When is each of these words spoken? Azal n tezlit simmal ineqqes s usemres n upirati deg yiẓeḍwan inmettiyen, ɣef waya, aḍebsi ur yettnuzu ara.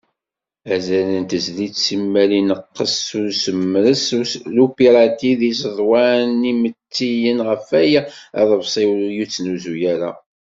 Azal 0.73 1.07
n 1.21 1.23
tezlit 1.29 1.75
simmal 1.85 2.31
ineqqes 2.39 2.93
s 3.07 3.09
usemres 3.21 4.05
n 4.55 4.55
upirati 4.65 5.31
deg 5.39 5.49
yiẓeḍwan 5.51 6.41
inmettiyen, 6.51 7.39
ɣef 7.49 7.65
waya, 7.71 8.01
aḍebsi 8.39 8.83
ur 8.93 9.01
yettnuzu 9.17 9.73
ara. 9.93 10.11